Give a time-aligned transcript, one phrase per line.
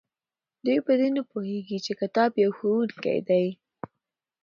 [0.65, 3.45] دوی په دې نه پوهیږي چې کتاب یو ښوونکی دی.